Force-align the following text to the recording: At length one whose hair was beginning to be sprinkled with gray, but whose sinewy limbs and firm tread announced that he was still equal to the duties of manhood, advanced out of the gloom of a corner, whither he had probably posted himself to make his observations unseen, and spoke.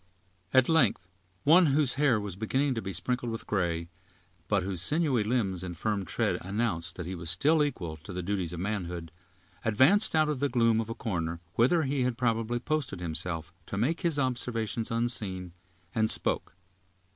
At 0.51 0.67
length 0.67 1.07
one 1.43 1.67
whose 1.67 1.93
hair 1.93 2.19
was 2.19 2.35
beginning 2.35 2.73
to 2.73 2.81
be 2.81 2.91
sprinkled 2.91 3.31
with 3.31 3.45
gray, 3.45 3.87
but 4.47 4.63
whose 4.63 4.81
sinewy 4.81 5.23
limbs 5.23 5.63
and 5.63 5.77
firm 5.77 6.05
tread 6.05 6.39
announced 6.41 6.95
that 6.95 7.05
he 7.05 7.13
was 7.13 7.29
still 7.29 7.63
equal 7.63 7.97
to 7.97 8.11
the 8.11 8.23
duties 8.23 8.51
of 8.51 8.59
manhood, 8.61 9.11
advanced 9.63 10.15
out 10.15 10.27
of 10.27 10.39
the 10.39 10.49
gloom 10.49 10.81
of 10.81 10.89
a 10.89 10.95
corner, 10.95 11.39
whither 11.53 11.83
he 11.83 12.01
had 12.01 12.17
probably 12.17 12.57
posted 12.57 12.99
himself 12.99 13.53
to 13.67 13.77
make 13.77 14.01
his 14.01 14.17
observations 14.17 14.89
unseen, 14.89 15.53
and 15.93 16.09
spoke. 16.09 16.55